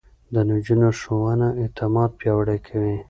د 0.33 0.35
نجونو 0.49 0.89
ښوونه 0.99 1.47
اعتماد 1.61 2.09
پياوړی 2.19 2.59
کوي. 2.67 2.95